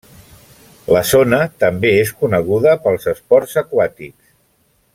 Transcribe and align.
La 0.95 1.01
zona 1.09 1.39
també 1.63 1.91
és 2.05 2.13
coneguda 2.23 2.73
pels 2.87 3.07
esports 3.13 3.55
aquàtics. 3.63 4.35